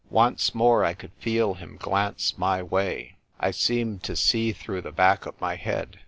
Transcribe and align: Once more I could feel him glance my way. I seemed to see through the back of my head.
Once 0.09 0.55
more 0.55 0.83
I 0.83 0.95
could 0.95 1.11
feel 1.19 1.53
him 1.53 1.77
glance 1.79 2.35
my 2.35 2.63
way. 2.63 3.17
I 3.39 3.51
seemed 3.51 4.01
to 4.05 4.15
see 4.15 4.51
through 4.51 4.81
the 4.81 4.91
back 4.91 5.27
of 5.27 5.39
my 5.39 5.57
head. 5.57 5.99